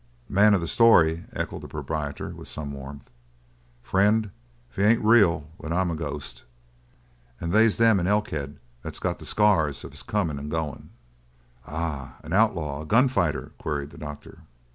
"Man 0.29 0.55
of 0.55 0.61
the 0.61 0.67
story?" 0.67 1.25
echoed 1.31 1.61
the 1.61 1.67
proprietor, 1.67 2.29
with 2.29 2.47
some 2.47 2.73
warmth. 2.73 3.07
"Friend, 3.83 4.31
if 4.71 4.75
he 4.77 4.81
ain't 4.81 5.03
real, 5.05 5.51
then 5.59 5.71
I'm 5.71 5.91
a 5.91 5.95
ghost. 5.95 6.41
And 7.39 7.53
they's 7.53 7.77
them 7.77 7.99
in 7.99 8.07
Elkhead 8.07 8.57
that's 8.81 8.97
got 8.97 9.19
the 9.19 9.25
scars 9.27 9.83
of 9.83 9.91
his 9.91 10.01
comin' 10.01 10.39
and 10.39 10.49
goin'." 10.49 10.89
"Ah, 11.67 12.15
an 12.23 12.33
outlaw? 12.33 12.81
A 12.81 12.85
gunfighter?" 12.87 13.51
queried 13.59 13.91
the 13.91 13.99
doctor. 13.99 14.39